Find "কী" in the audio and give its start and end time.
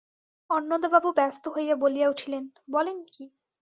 3.07-3.23